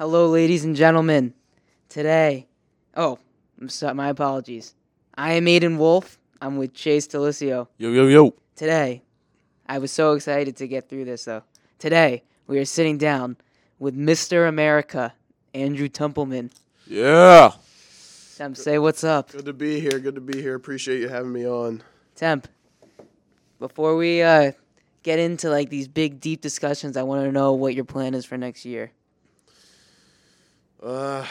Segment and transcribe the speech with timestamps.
[0.00, 1.34] Hello, ladies and gentlemen.
[1.90, 2.46] Today,
[2.96, 3.18] oh,
[3.60, 4.74] I'm sorry, my apologies.
[5.14, 6.18] I am Aiden Wolf.
[6.40, 7.68] I'm with Chase Delisio.
[7.76, 8.34] Yo, yo, yo.
[8.56, 9.02] Today,
[9.68, 11.42] I was so excited to get through this, though.
[11.78, 13.36] Today, we are sitting down
[13.78, 14.48] with Mr.
[14.48, 15.12] America,
[15.52, 16.50] Andrew Templeman.
[16.86, 17.52] Yeah.
[18.38, 19.30] Temp, say what's up.
[19.32, 19.98] Good to be here.
[19.98, 20.54] Good to be here.
[20.54, 21.82] Appreciate you having me on.
[22.14, 22.48] Temp,
[23.58, 24.52] before we uh,
[25.02, 28.24] get into like these big, deep discussions, I want to know what your plan is
[28.24, 28.92] for next year.
[30.82, 31.26] Uh,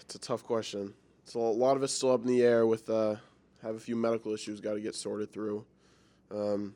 [0.00, 0.94] it's a tough question.
[1.24, 2.66] So a lot of it's still up in the air.
[2.66, 3.16] With uh,
[3.62, 5.64] have a few medical issues got to get sorted through.
[6.30, 6.74] Um,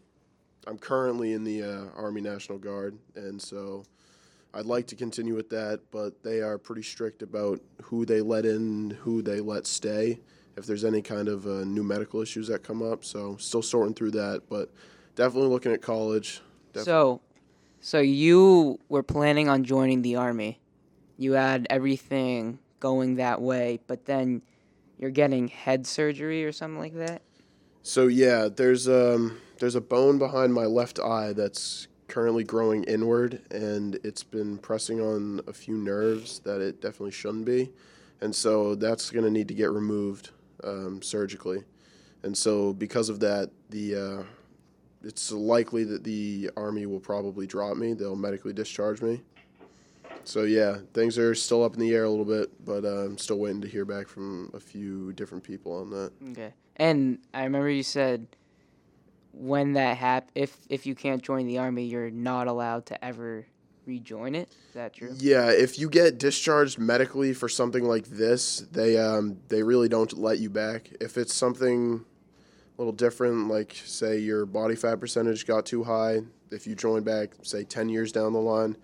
[0.67, 3.85] I'm currently in the uh, Army National Guard, and so
[4.53, 5.81] I'd like to continue with that.
[5.91, 10.21] But they are pretty strict about who they let in, who they let stay.
[10.57, 13.95] If there's any kind of uh, new medical issues that come up, so still sorting
[13.95, 14.43] through that.
[14.51, 14.71] But
[15.15, 16.41] definitely looking at college.
[16.75, 17.21] So,
[17.81, 20.61] so you were planning on joining the army.
[21.19, 24.41] You had everything going that way, but then
[24.99, 27.23] you're getting head surgery or something like that.
[27.83, 33.43] So yeah, there's um there's a bone behind my left eye that's currently growing inward,
[33.51, 37.73] and it's been pressing on a few nerves that it definitely shouldn't be,
[38.21, 40.31] and so that's going to need to get removed
[40.65, 41.65] um, surgically,
[42.23, 44.23] and so because of that, the uh,
[45.03, 47.93] it's likely that the army will probably drop me.
[47.93, 49.23] They'll medically discharge me.
[50.29, 53.17] So yeah, things are still up in the air a little bit, but uh, I'm
[53.17, 56.13] still waiting to hear back from a few different people on that.
[56.33, 56.53] Okay.
[56.77, 58.27] And I remember you said
[59.33, 63.47] when that hap- if if you can't join the army, you're not allowed to ever
[63.87, 64.51] rejoin it.
[64.51, 65.15] Is that true?
[65.17, 70.13] Yeah, if you get discharged medically for something like this, they um, they really don't
[70.13, 70.91] let you back.
[71.01, 76.19] If it's something a little different, like say your body fat percentage got too high,
[76.51, 78.77] if you join back, say ten years down the line,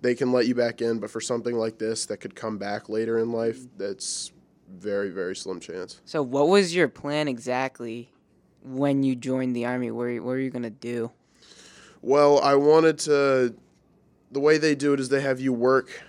[0.00, 0.98] they can let you back in.
[0.98, 4.32] But for something like this that could come back later in life, that's
[4.68, 6.00] very very slim chance.
[6.04, 8.10] So, what was your plan exactly
[8.62, 9.90] when you joined the army?
[9.90, 11.10] What were what were you gonna do?
[12.02, 13.54] Well, I wanted to.
[14.32, 16.02] The way they do it is they have you work.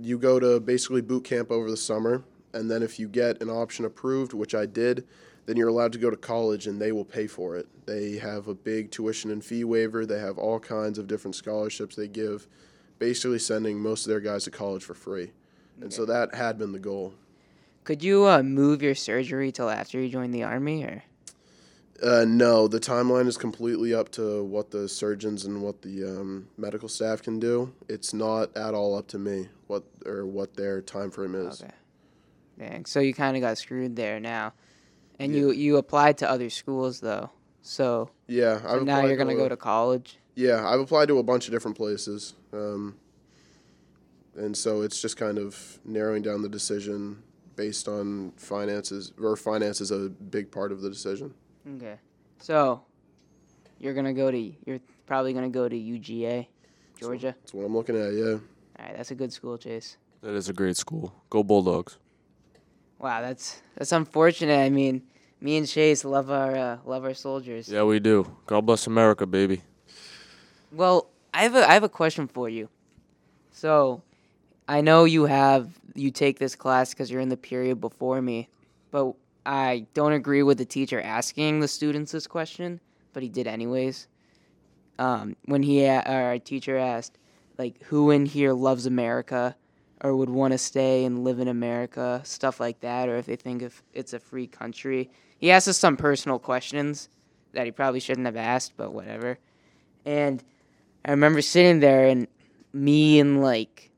[0.00, 3.48] You go to basically boot camp over the summer, and then if you get an
[3.48, 5.06] option approved, which I did,
[5.46, 7.66] then you're allowed to go to college and they will pay for it.
[7.86, 10.06] They have a big tuition and fee waiver.
[10.06, 12.46] They have all kinds of different scholarships they give,
[13.04, 15.32] basically sending most of their guys to college for free.
[15.80, 17.14] And so that had been the goal.
[17.82, 21.02] Could you uh, move your surgery till after you joined the army, or
[22.02, 26.48] Uh, no, the timeline is completely up to what the surgeons and what the um,
[26.58, 27.72] medical staff can do.
[27.88, 31.62] It's not at all up to me what or what their time frame is.
[31.62, 31.72] okay?
[32.58, 32.84] Dang.
[32.84, 34.52] So you kind of got screwed there now,
[35.18, 35.40] and Yeah.
[35.40, 37.30] you you applied to other schools though.
[37.62, 40.18] So, Yeah, so I've now you're gonna to go to college.
[40.34, 42.96] Yeah, I've applied to a bunch of different places, um,
[44.36, 47.22] and so it's just kind of narrowing down the decision
[47.56, 49.12] based on finances.
[49.20, 51.34] Or finance is a big part of the decision.
[51.76, 51.96] Okay.
[52.38, 52.82] So,
[53.78, 56.46] you're gonna go to you're probably gonna go to UGA,
[56.98, 57.34] Georgia.
[57.40, 58.14] That's what I'm looking at.
[58.14, 58.38] Yeah.
[58.78, 59.98] All right, that's a good school, Chase.
[60.22, 61.14] That is a great school.
[61.28, 61.98] Go Bulldogs.
[62.98, 64.58] Wow, that's that's unfortunate.
[64.58, 65.02] I mean,
[65.40, 67.68] me and Chase love our uh, love our soldiers.
[67.68, 68.30] Yeah, we do.
[68.46, 69.62] God bless America, baby.
[70.72, 72.68] Well, I have a I have a question for you.
[73.52, 74.02] So,
[74.68, 78.48] I know you have you take this class because you're in the period before me,
[78.90, 79.14] but
[79.44, 82.80] I don't agree with the teacher asking the students this question,
[83.12, 84.06] but he did anyways.
[84.98, 87.16] Um, when he a- our teacher asked,
[87.58, 89.56] like, who in here loves America,
[90.02, 93.36] or would want to stay and live in America, stuff like that, or if they
[93.36, 95.10] think if it's a free country.
[95.40, 97.08] He asked us some personal questions
[97.52, 99.38] that he probably shouldn't have asked, but whatever.
[100.04, 100.44] And
[101.04, 102.28] I remember sitting there and
[102.74, 103.90] me and like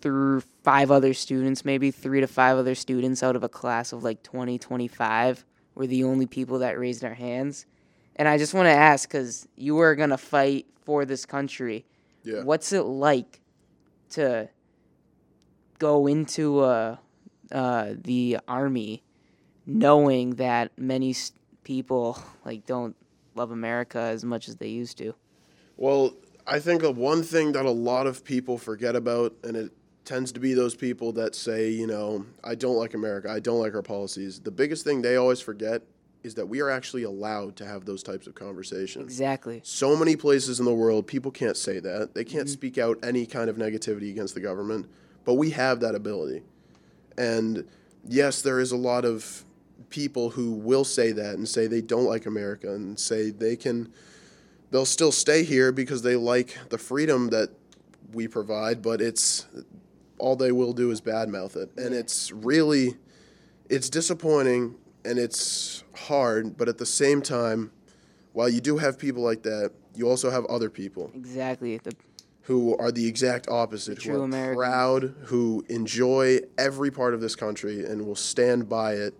[0.00, 4.02] through five other students, maybe three to five other students out of a class of
[4.02, 5.44] like 20, 25
[5.76, 7.64] were the only people that raised our hands.
[8.16, 11.86] And I just want to ask because you were going to fight for this country.
[12.24, 12.42] Yeah.
[12.42, 13.40] What's it like
[14.10, 14.48] to
[15.78, 16.96] go into uh,
[17.52, 19.02] uh, the army
[19.66, 21.14] knowing that many
[21.64, 22.96] people like don't
[23.34, 25.14] love America as much as they used to?
[25.76, 26.14] Well,
[26.46, 29.72] I think of one thing that a lot of people forget about, and it
[30.04, 33.60] tends to be those people that say, you know, I don't like America, I don't
[33.60, 34.40] like our policies.
[34.40, 35.82] The biggest thing they always forget
[36.22, 39.04] is that we are actually allowed to have those types of conversations.
[39.04, 39.60] Exactly.
[39.64, 42.14] So many places in the world, people can't say that.
[42.14, 42.52] They can't mm-hmm.
[42.52, 44.88] speak out any kind of negativity against the government,
[45.24, 46.42] but we have that ability.
[47.16, 47.64] And
[48.08, 49.44] yes, there is a lot of
[49.92, 53.92] people who will say that and say they don't like America and say they can,
[54.70, 57.50] they'll still stay here because they like the freedom that
[58.12, 59.46] we provide, but it's
[60.18, 62.96] all they will do is badmouth it, and it's really,
[63.68, 64.74] it's disappointing
[65.04, 66.56] and it's hard.
[66.56, 67.70] But at the same time,
[68.32, 71.76] while you do have people like that, you also have other people Exactly.
[71.78, 71.94] The,
[72.42, 74.56] who are the exact opposite, true who are Americans.
[74.56, 79.14] proud, who enjoy every part of this country and will stand by it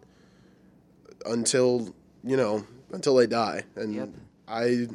[1.27, 3.65] until you know until they die.
[3.77, 4.09] And Yep.
[4.49, 4.89] I,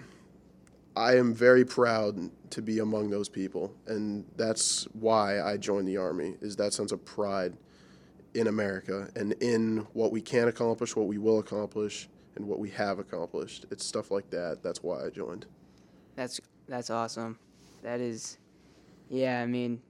[0.96, 5.98] I am very proud to be among those people, and that's why I joined the
[5.98, 6.36] army.
[6.42, 7.56] Is that sense of pride
[8.34, 12.70] in America and in what we can accomplish, what we will accomplish, and what we
[12.70, 13.66] have accomplished.
[13.72, 14.62] It's stuff like that.
[14.62, 15.46] That's why I joined.
[16.16, 17.40] that's that's awesome.
[17.84, 18.38] That is,
[19.10, 19.42] yeah.
[19.42, 19.82] I mean,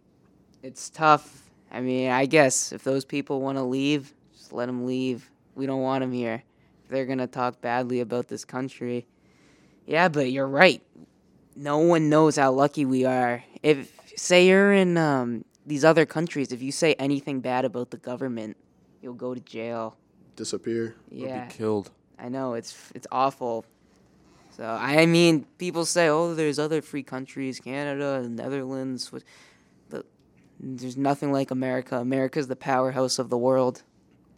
[0.64, 1.50] it's tough.
[1.72, 5.30] I mean, I guess if those people want to leave, just let them leave.
[5.58, 6.44] We don't want them here.
[6.90, 9.08] They're gonna talk badly about this country,
[9.86, 10.08] yeah.
[10.08, 10.82] But you're right.
[11.56, 13.44] No one knows how lucky we are.
[13.64, 17.98] If say you're in um, these other countries, if you say anything bad about the
[17.98, 18.56] government,
[19.02, 19.98] you'll go to jail.
[20.36, 20.96] Disappear.
[21.12, 21.46] Or Yeah.
[21.48, 21.90] Be killed.
[22.20, 23.66] I know it's it's awful.
[24.56, 29.12] So I mean, people say, "Oh, there's other free countries, Canada and Netherlands,"
[29.90, 30.06] but
[30.60, 31.98] there's nothing like America.
[31.98, 33.84] America's the powerhouse of the world.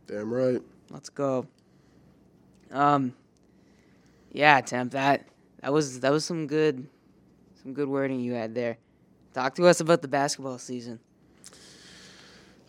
[0.07, 0.62] Damn right.
[0.89, 1.45] Let's go.
[2.71, 3.13] Um,
[4.31, 4.91] yeah, Temp.
[4.91, 5.25] That
[5.62, 6.88] that was that was some good,
[7.62, 8.77] some good wording you had there.
[9.33, 11.00] Talk to us about the basketball season.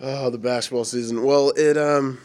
[0.00, 1.22] Oh, the basketball season.
[1.22, 2.18] Well, it um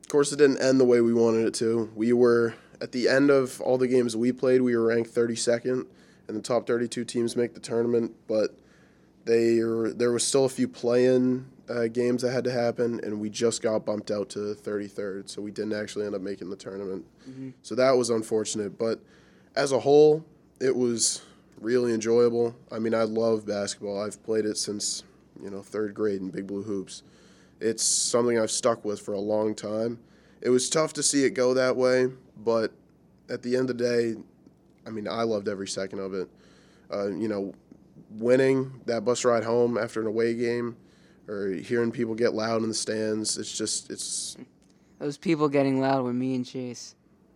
[0.00, 1.90] of course it didn't end the way we wanted it to.
[1.94, 5.86] We were at the end of all the games we played, we were ranked 32nd
[6.28, 8.56] and the top 32 teams make the tournament, but
[9.24, 9.56] they
[9.94, 13.62] there was still a few play-in uh, games that had to happen and we just
[13.62, 17.04] got bumped out to 33rd, so we didn't actually end up making the tournament.
[17.62, 19.00] So that was unfortunate, but
[19.54, 20.24] as a whole,
[20.60, 21.22] it was
[21.60, 22.54] really enjoyable.
[22.72, 24.02] I mean, I love basketball.
[24.02, 25.04] I've played it since,
[25.42, 27.02] you know, third grade in Big Blue Hoops.
[27.60, 29.98] It's something I've stuck with for a long time.
[30.40, 32.08] It was tough to see it go that way,
[32.42, 32.72] but
[33.28, 34.20] at the end of the day,
[34.86, 36.28] I mean, I loved every second of it.
[36.92, 37.54] Uh, you know,
[38.10, 40.76] winning that bus ride home after an away game
[41.30, 44.36] or hearing people get loud in the stands, it's just, it's,
[44.98, 46.94] Those people getting loud were me and Chase.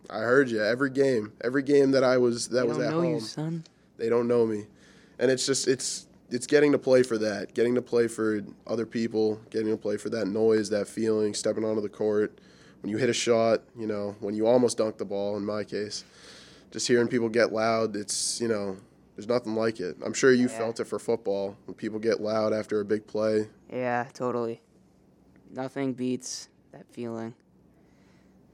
[0.09, 2.91] I heard you every game, every game that I was, that they was don't at
[2.91, 3.13] know home.
[3.13, 3.63] you, son.
[3.97, 4.65] they don't know me
[5.19, 8.85] and it's just it's it's getting to play for that getting to play for other
[8.85, 12.39] people getting to play for that noise that feeling stepping onto the court
[12.81, 15.63] when you hit a shot you know when you almost dunk the ball in my
[15.63, 16.03] case
[16.71, 18.75] just hearing people get loud it's you know
[19.15, 20.57] there's nothing like it i'm sure you Yeah.
[20.57, 24.61] felt it for football when people get loud after a big play Yeah, totally.
[25.51, 27.33] Nothing beats that feeling.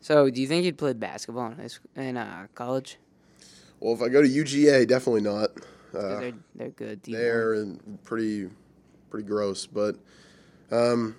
[0.02, 2.98] So, do you think you'd play basketball in high school, in uh, college?
[3.80, 5.50] well if i go to uga definitely not.
[5.96, 7.04] uh, they're they're good.
[7.04, 7.12] D1.
[7.12, 8.50] there and pretty
[9.10, 9.96] pretty gross but
[10.72, 11.16] um,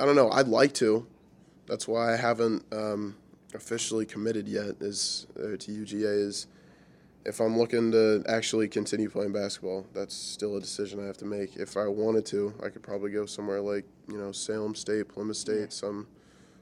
[0.00, 1.06] i don't know i'd like to
[1.66, 3.14] that's why i haven't um,
[3.54, 6.46] officially committed yet is uh, to uga is
[7.24, 11.24] if i'm looking to actually continue playing basketball that's still a decision i have to
[11.24, 15.08] make if i wanted to i could probably go somewhere like you know salem state
[15.08, 16.06] plymouth state some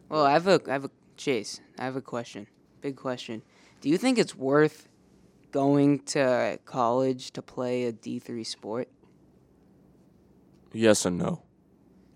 [0.08, 0.90] Well, I have a I have a
[1.20, 1.60] Chase.
[1.78, 2.46] I have a question.
[2.80, 3.42] Big question.
[3.82, 4.88] Do you think it's worth
[5.52, 8.88] going to college to play a D three sport?
[10.73, 11.42] Yes and no.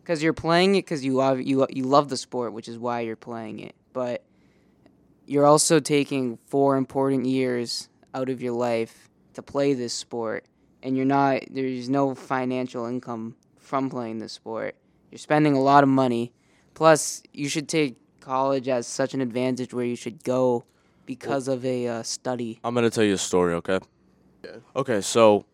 [0.02, 3.00] Because you're playing it because you love you you love the sport, which is why
[3.00, 3.74] you're playing it.
[3.92, 4.24] But
[5.26, 10.44] you're also taking four important years out of your life to play this sport,
[10.82, 11.42] and you're not.
[11.50, 14.76] There's no financial income from playing this sport.
[15.10, 16.32] You're spending a lot of money.
[16.74, 20.64] Plus, you should take college as such an advantage where you should go
[21.06, 22.58] because of a uh, study.
[22.64, 23.78] I'm gonna tell you a story, okay?
[24.44, 24.56] Yeah.
[24.74, 25.44] Okay, so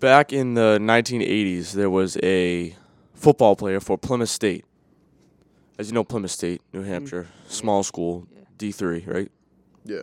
[0.00, 2.74] back in the 1980s, there was a
[3.14, 4.64] football player for Plymouth State.
[5.78, 8.40] As you know, Plymouth State, New Hampshire, small school, Yeah.
[8.58, 9.30] D3, right?
[9.84, 10.02] yeah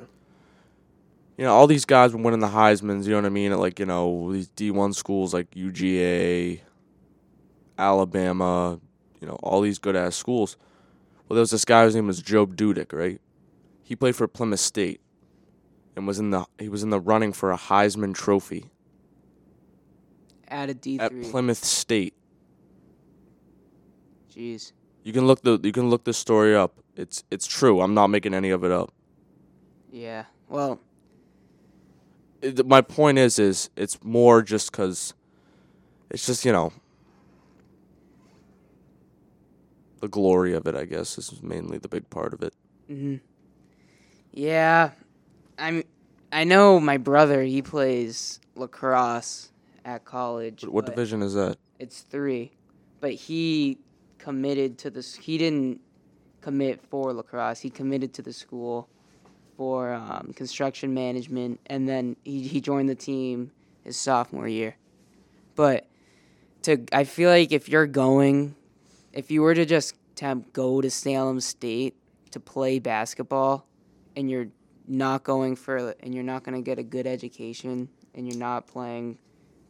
[1.37, 3.07] You know, all these guys were winning the Heisman's.
[3.07, 3.51] You know what I mean?
[3.51, 6.61] At like you know these D1 schools like UGA,
[7.77, 8.79] Alabama.
[9.19, 10.57] You know, all these good ass schools.
[11.27, 13.19] Well, there was this guy whose name was Joe Dudek, right?
[13.81, 15.01] He played for Plymouth State,
[15.95, 18.65] and was in the he was in the running for a Heisman Trophy
[20.47, 20.99] At a D3.
[20.99, 21.31] at.
[21.31, 22.13] Plymouth State.
[24.35, 24.71] Jeez.
[25.03, 26.79] You can look the you can look this story up.
[26.95, 27.81] It's it's true.
[27.81, 28.91] I'm not making any of it up.
[29.91, 30.25] Yeah.
[30.49, 30.79] Well,
[32.43, 35.13] It, my point is is it's more just because
[36.09, 36.73] it's just you know
[40.01, 40.75] the glory of it.
[40.75, 42.53] I guess is mainly the big part of it.
[42.87, 43.15] hmm
[44.33, 44.91] Yeah,
[45.57, 45.83] I'm.
[46.33, 47.43] I know my brother.
[47.43, 49.51] He plays lacrosse
[49.85, 50.65] at college.
[50.65, 51.57] What division is that?
[51.79, 52.51] It's three,
[52.99, 53.77] but he
[54.17, 55.15] committed to this.
[55.15, 55.79] He didn't
[56.41, 57.61] commit for lacrosse.
[57.61, 58.89] He committed to the school
[59.55, 63.51] for um, construction management, and then he he joined the team
[63.83, 64.75] his sophomore year.
[65.55, 65.87] But
[66.63, 68.55] to I feel like if you're going,
[69.11, 71.95] if you were to just to go to Salem State
[72.31, 73.65] to play basketball,
[74.15, 74.47] and you're
[74.87, 78.67] not going for and you're not going to get a good education, and you're not
[78.67, 79.17] playing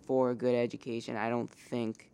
[0.06, 2.10] for a good education, I don't think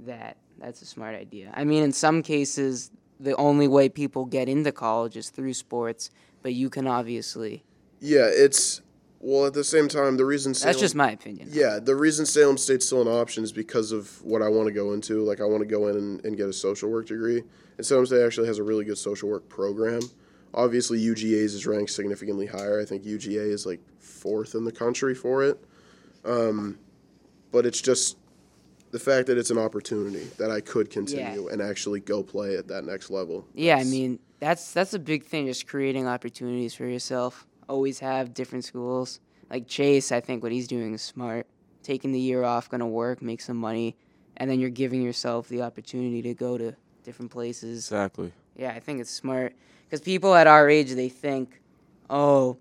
[0.00, 1.50] that that's a smart idea.
[1.54, 6.10] I mean, in some cases, the only way people get into college is through sports,
[6.46, 7.64] but you can obviously.
[7.98, 8.80] Yeah, it's
[9.18, 11.48] well at the same time the reason Salem, That's just my opinion.
[11.50, 14.72] yeah the reason Salem State's still an option is because of what I want to
[14.72, 15.24] go into.
[15.24, 17.42] Like I want to go in and, and get a social work degree,
[17.78, 20.02] and Salem State actually has a really good social work program.
[20.54, 22.80] Obviously, UGA's is ranked significantly higher.
[22.80, 25.58] I think UGA is like fourth in the country for it.
[26.24, 26.78] Um,
[27.50, 28.18] but it's just
[28.92, 32.68] the fact that it's an opportunity that I could continue and actually go play at
[32.68, 33.44] that next level.
[33.52, 37.46] Yeah, I mean that's that's a big thing, just creating opportunities for yourself.
[37.68, 39.20] Always have different schools.
[39.50, 41.46] Like Chase, I think what he's doing is smart.
[41.82, 43.96] Taking the year off, gonna work, make some money,
[44.36, 46.74] and then you're giving yourself the opportunity to go to
[47.04, 47.86] different places.
[47.86, 48.32] Exactly.
[48.56, 51.60] Yeah, I think it's smart because people at our age they think,
[52.10, 52.58] "Oh,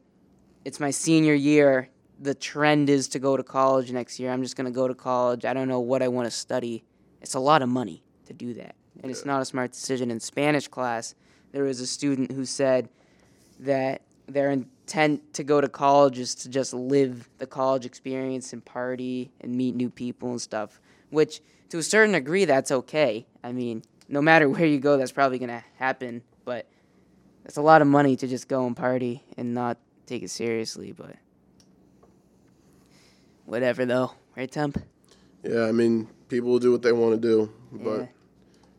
[0.64, 1.90] it's my senior year.
[2.20, 4.32] The trend is to go to college next year.
[4.32, 5.44] I'm just gonna go to college.
[5.44, 6.84] I don't know what I want to study.
[7.22, 10.20] It's a lot of money to do that, and it's not a smart decision." In
[10.20, 11.16] Spanish class,
[11.56, 12.90] there was a student who said
[13.62, 18.64] that their intent to go to college is to just live the college experience and
[18.66, 20.82] party and meet new people and stuff.
[21.12, 23.26] Which, to a certain degree, that's okay.
[23.42, 26.24] I mean, no matter where you go, that's probably gonna happen.
[26.44, 26.68] But
[27.46, 30.92] it's a lot of money to just go and party and not take it seriously.
[30.92, 31.16] But
[33.46, 34.84] whatever, though, right, Temp?
[35.42, 38.06] Yeah, I mean, people will do what they want to do, but Yeah.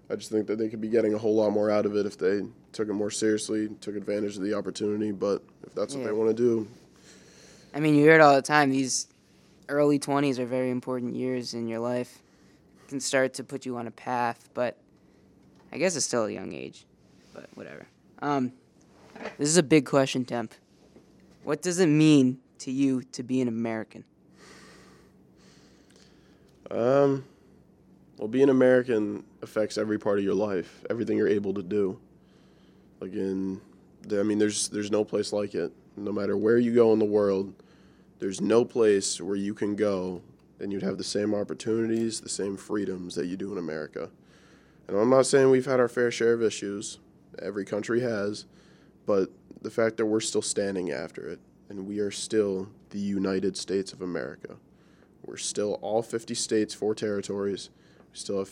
[0.08, 2.06] I just think that they could be getting a whole lot more out of it
[2.06, 2.42] if they
[2.76, 5.10] took it more seriously, took advantage of the opportunity.
[5.10, 6.68] But if that's what they want to do,
[7.74, 8.70] I mean, you hear it all the time.
[8.70, 9.08] These
[9.68, 12.22] early 20s are very important years in your life.
[12.88, 14.76] Can start to put you on a path, but
[15.72, 16.84] I guess it's still a young age.
[17.34, 17.86] But whatever.
[18.20, 18.52] Um,
[19.38, 20.54] this is a big question, Temp.
[21.42, 24.04] What does it mean to you to be an American?
[26.70, 27.24] um,
[28.18, 31.98] well, being American affects every part of your life, everything you're able to do.
[33.00, 33.60] Like in,
[34.10, 35.72] I mean, there's there's no place like it.
[35.96, 37.54] No matter where you go in the world,
[38.18, 40.22] there's no place where you can go
[40.60, 44.10] and you'd have the same opportunities, the same freedoms that you do in America.
[44.88, 46.98] And I'm not saying we've had our fair share of issues.
[47.40, 48.46] Every country has,
[49.04, 53.56] but the fact that we're still standing after it and we are still the United
[53.56, 54.56] States of America.
[55.24, 57.70] We're still all 50 states, four territories.
[58.12, 58.48] We still have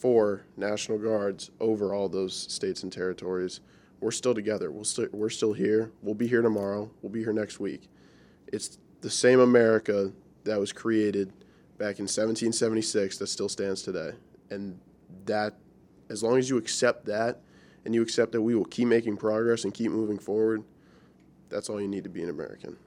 [0.00, 3.60] 54 National Guards over all those states and territories.
[4.00, 4.70] We're still together.
[4.70, 5.92] We'll st- we're still here.
[6.02, 6.90] We'll be here tomorrow.
[7.02, 7.86] We'll be here next week.
[8.46, 10.10] It's the same America
[10.44, 11.28] that was created
[11.76, 14.12] back in 1776 that still stands today.
[14.48, 14.80] And
[15.26, 15.58] that,
[16.08, 17.40] as long as you accept that
[17.84, 20.62] and you accept that we will keep making progress and keep moving forward,
[21.50, 22.78] that's all you need to be an American.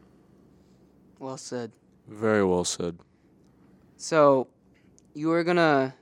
[1.20, 1.72] Well said.
[2.08, 2.98] Very well said.
[3.98, 4.48] So,
[5.13, 5.93] you were gonna.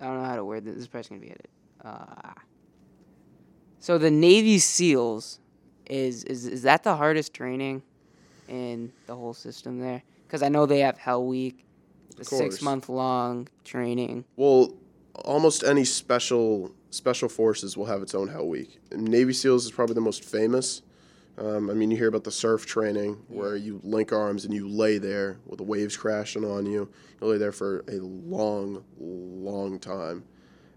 [0.00, 0.74] I don't know how to word this.
[0.74, 1.50] This is probably gonna be edited.
[1.84, 2.32] Uh,
[3.78, 5.40] so the Navy SEALs
[5.86, 7.82] is is is that the hardest training
[8.48, 10.02] in the whole system there?
[10.26, 11.64] Because I know they have Hell Week,
[12.16, 14.24] the six month long training.
[14.36, 14.74] Well,
[15.14, 18.78] almost any special special forces will have its own Hell Week.
[18.92, 20.82] Navy SEALs is probably the most famous.
[21.38, 24.68] Um, I mean, you hear about the surf training where you link arms and you
[24.68, 26.90] lay there with the waves crashing on you.
[27.20, 30.24] You lay there for a long, long time.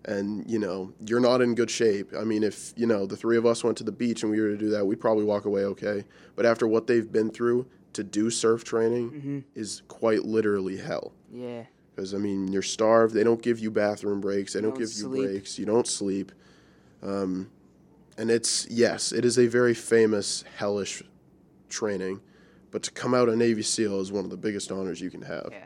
[0.05, 2.11] And, you know, you're not in good shape.
[2.17, 4.39] I mean, if, you know, the three of us went to the beach and we
[4.39, 6.05] were to do that, we'd probably walk away okay.
[6.35, 11.11] But after what they've been through, to do surf training is quite literally hell.
[11.31, 11.63] Yeah.
[11.95, 13.13] Because I mean, you're starved.
[13.13, 14.53] They don't give you bathroom breaks.
[14.53, 15.59] They don't, don't give you breaks.
[15.59, 16.31] You don't sleep.
[17.03, 17.49] Um,
[18.21, 21.01] and it's yes, it is a very famous hellish
[21.69, 22.21] training.
[22.69, 25.23] But to come out a Navy SEAL is one of the biggest honors you can
[25.23, 25.49] have.
[25.49, 25.65] Yeah.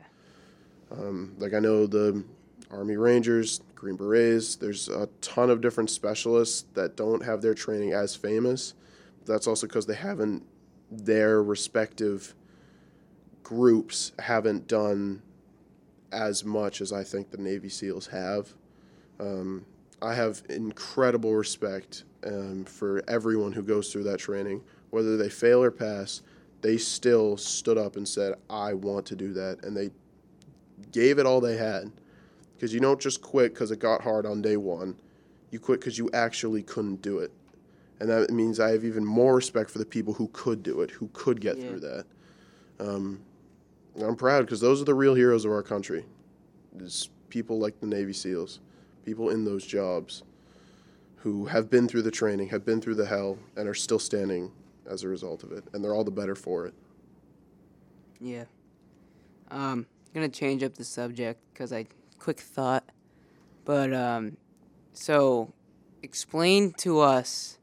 [0.90, 2.24] Um, like I know the
[2.72, 4.56] Army Rangers, Green Berets.
[4.56, 8.74] There's a ton of different specialists that don't have their training as famous.
[9.26, 10.46] That's also because they haven't
[10.90, 12.36] their respective
[13.44, 15.22] groups haven't done
[16.14, 18.54] as much as I think the Navy SEALs have.
[19.20, 19.66] Um,
[20.02, 24.62] I have incredible respect um, for everyone who goes through that training.
[24.90, 26.22] Whether they fail or pass,
[26.62, 29.64] they still stood up and said, I want to do that.
[29.64, 29.90] And they
[30.92, 31.92] gave it all they had.
[32.56, 34.96] Because you don't just quit because it got hard on day one.
[35.52, 37.32] You quit because you actually couldn't do it.
[38.00, 40.92] And that means I have even more respect for the people who could do it,
[40.92, 41.68] who could get Yeah.
[41.68, 42.06] through that.
[42.80, 43.20] Um,
[44.02, 46.06] I'm proud because those are the real heroes of our country.
[46.80, 48.60] Is people like the Navy SEALs,
[49.06, 50.24] people in those jobs
[51.26, 54.52] who have been through the training, have been through the hell, and are still standing
[54.88, 55.64] as a result of it.
[55.74, 56.76] And they're all the better for it.
[58.20, 58.44] Yeah.
[59.50, 61.88] Um, gonna change up the subject because I
[62.20, 62.84] quick thought,
[63.66, 64.38] but um,
[64.94, 65.52] so
[66.04, 67.58] explain to us.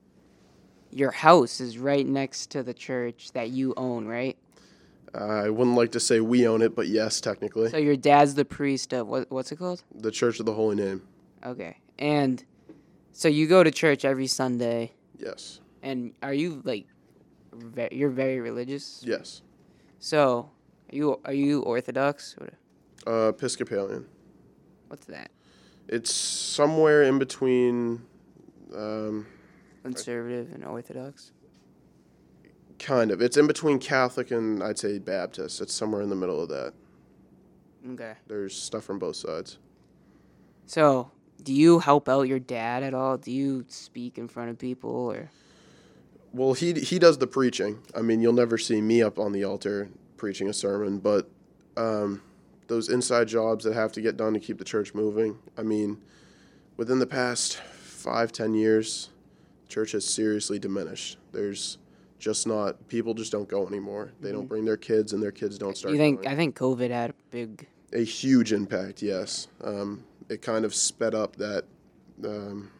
[0.90, 4.36] Your house is right next to the church that you own, right?
[5.14, 7.70] I wouldn't like to say we own it, but yes, technically.
[7.70, 9.30] So your dad's the priest of what?
[9.30, 9.84] What's it called?
[9.94, 11.02] The Church of the Holy Name.
[11.46, 12.44] Okay, and
[13.12, 15.60] so you go to church every Sunday, Yes.
[15.82, 16.86] and are you like,
[17.52, 19.02] ve- you're very religious?
[19.06, 19.42] Yes.
[19.98, 20.50] So,
[20.90, 22.36] are you are you Orthodox?
[23.06, 24.06] Uh, Episcopalian.
[24.88, 25.30] What's that?
[25.88, 28.02] It's somewhere in between,
[28.74, 29.26] um,
[29.82, 31.32] Conservative and Orthodox?
[32.78, 33.22] kind of.
[33.22, 35.60] It's in between Catholic and I'd say Baptist.
[35.60, 36.72] It's somewhere in the middle of that.
[37.92, 38.14] Okay.
[38.26, 39.58] There's stuff from both sides.
[40.66, 41.10] So,
[41.42, 43.18] do you help out your dad at all?
[43.18, 45.30] Do you speak in front of people or?
[46.32, 47.80] Well, he he does the preaching.
[47.94, 51.28] I mean, you'll never see me up on the altar preaching a sermon, but
[51.76, 52.22] um,
[52.68, 55.38] those inside jobs that have to get done to keep the church moving.
[55.58, 56.00] I mean,
[56.76, 59.10] within the past five ten years,
[59.68, 61.18] church has seriously diminished.
[61.32, 61.78] There's
[62.18, 64.12] just not people just don't go anymore.
[64.20, 65.92] They don't bring their kids, and their kids don't start.
[65.92, 66.22] you think?
[66.22, 66.32] going.
[66.32, 67.66] I think COVID had a big.
[67.92, 69.02] a huge impact?
[69.02, 71.64] Yes, um, it kind of sped up that
[72.24, 72.70] um,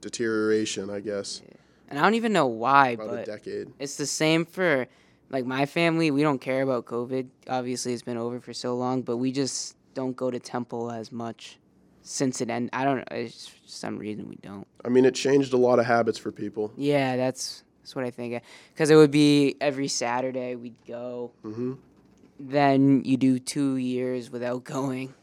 [0.00, 0.90] deterioration.
[0.90, 1.42] I guess
[1.88, 3.68] And I don't even know why, about a but decade.
[3.78, 4.86] it's the same for
[5.30, 6.10] like my family.
[6.10, 7.28] We don't care about COVID.
[7.48, 11.12] Obviously, it's been over for so long, but we just don't go to temple as
[11.12, 11.58] much
[12.02, 12.70] since it ended.
[12.72, 13.28] I don't know.
[13.66, 14.66] Some reason we don't.
[14.84, 16.72] I mean, it changed a lot of habits for people.
[16.76, 18.42] Yeah, that's that's what I think.
[18.72, 21.32] Because it would be every Saturday we'd go.
[21.42, 21.74] hmm
[22.38, 25.14] Then you do two years without going,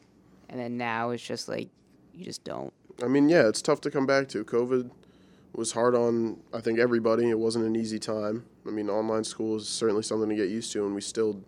[0.52, 1.70] and then now it's just like
[2.14, 2.74] you just don't.
[3.02, 4.44] I mean, yeah, it's tough to come back to.
[4.44, 4.92] COVID
[5.54, 7.30] was hard on, I think, everybody.
[7.30, 8.46] It wasn't an easy time.
[8.68, 11.42] I mean, online school is certainly something to get used to, and we still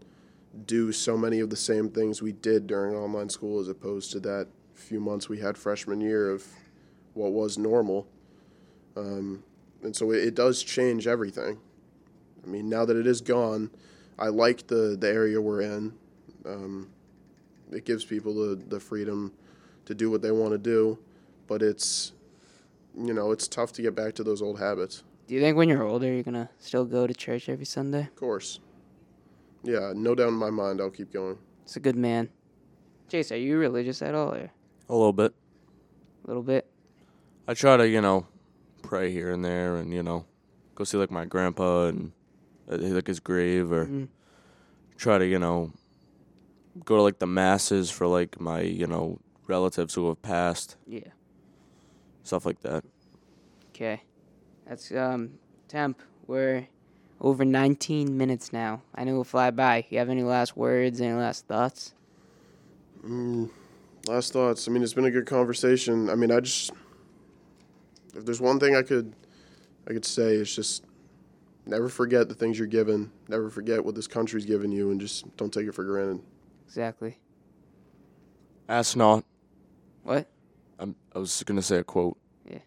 [0.65, 4.19] do so many of the same things we did during online school as opposed to
[4.21, 6.45] that few months we had freshman year of
[7.13, 8.07] what was normal.
[8.95, 9.43] Um,
[9.83, 11.59] and so it, it does change everything.
[12.43, 13.71] I mean, now that it is gone,
[14.19, 15.93] I like the, the area we're in.
[16.45, 16.89] Um,
[17.75, 19.31] it gives people the, the freedom
[19.85, 20.97] to do what they want to do,
[21.47, 22.13] but it's,
[22.97, 25.03] you know, it's tough to get back to those old habits.
[25.27, 28.01] Do you think when you're older you're gonna still go to church every Sunday?
[28.01, 28.59] Of course.
[29.63, 31.37] Yeah, no doubt in my mind, I'll keep going.
[31.63, 32.29] It's a good man.
[33.09, 34.51] Chase, are you religious at all, or
[34.89, 35.33] A little bit.
[36.23, 36.65] a little bit?
[37.47, 38.27] I try to, you know,
[38.81, 40.25] pray here and there, and you know,
[40.75, 42.11] go see like my grandpa and
[42.71, 44.07] uh, like his grave, or Mhm.
[44.97, 45.71] try to, you know,
[46.85, 51.01] go to like the masses for like my, you know, relatives who have passed, Yeah.
[52.23, 52.83] stuff like that.
[53.69, 54.01] Okay.
[54.67, 55.31] That's um
[55.67, 56.01] temp.
[56.27, 56.67] We're
[57.19, 58.81] over 19 minutes now.
[58.95, 59.85] I know we'll fly by.
[59.89, 61.01] You have any last words?
[61.01, 61.93] Any last thoughts?
[63.05, 63.49] Mm,
[64.07, 64.67] last thoughts.
[64.67, 66.09] I mean, it's been a good conversation.
[66.09, 66.71] I mean, I just,
[68.15, 69.13] if there's one thing I could,
[69.87, 70.85] I could say, it's just
[71.65, 73.11] never forget the things you're given.
[73.27, 76.21] Never forget what this country's given you, and just don't take it for granted.
[76.73, 77.19] Exactly.
[78.67, 79.23] Ask not.
[80.01, 80.27] What?
[80.79, 82.17] I'm, I was gonna say a quote.
[82.49, 82.57] Yeah.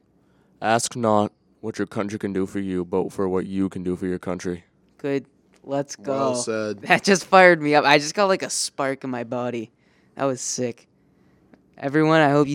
[0.62, 3.96] Ask not what your country can do for you, but for what you can do
[3.96, 4.62] for your country.
[4.98, 5.26] Good.
[5.64, 6.12] Let's go.
[6.12, 6.82] Well said.
[6.82, 7.84] That just fired me up.
[7.84, 9.72] I just got like a spark in my body.
[10.14, 10.86] That was sick.
[11.76, 12.54] Everyone, I hope you